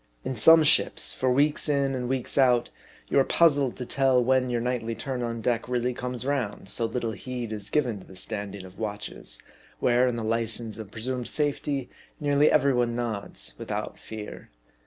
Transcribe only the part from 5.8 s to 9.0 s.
comes round; so little heed is given to the standing of